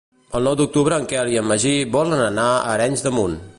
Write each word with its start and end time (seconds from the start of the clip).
El 0.37 0.45
nou 0.49 0.55
d'octubre 0.61 0.97
en 1.01 1.05
Quel 1.11 1.29
i 1.35 1.37
en 1.43 1.45
Magí 1.51 1.75
volen 1.99 2.25
anar 2.31 2.49
a 2.57 2.67
Arenys 2.75 3.09
de 3.09 3.17
Munt. 3.19 3.41